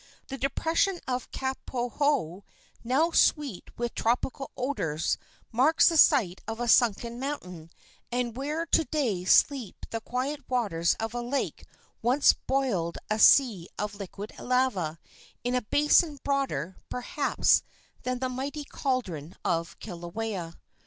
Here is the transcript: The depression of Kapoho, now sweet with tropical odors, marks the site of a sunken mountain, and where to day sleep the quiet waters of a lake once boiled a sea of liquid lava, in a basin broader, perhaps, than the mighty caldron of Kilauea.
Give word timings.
The 0.29 0.37
depression 0.39 0.99
of 1.07 1.29
Kapoho, 1.29 2.41
now 2.83 3.11
sweet 3.11 3.69
with 3.77 3.93
tropical 3.93 4.49
odors, 4.57 5.19
marks 5.51 5.89
the 5.89 5.95
site 5.97 6.41
of 6.47 6.59
a 6.59 6.67
sunken 6.67 7.19
mountain, 7.19 7.69
and 8.11 8.35
where 8.35 8.65
to 8.65 8.83
day 8.85 9.25
sleep 9.25 9.85
the 9.91 10.01
quiet 10.01 10.49
waters 10.49 10.95
of 10.99 11.13
a 11.13 11.21
lake 11.21 11.65
once 12.01 12.33
boiled 12.33 12.97
a 13.11 13.19
sea 13.19 13.69
of 13.77 13.93
liquid 13.93 14.33
lava, 14.39 14.97
in 15.43 15.53
a 15.53 15.61
basin 15.61 16.17
broader, 16.23 16.77
perhaps, 16.89 17.61
than 18.01 18.17
the 18.17 18.27
mighty 18.29 18.63
caldron 18.63 19.35
of 19.45 19.77
Kilauea. 19.77 20.55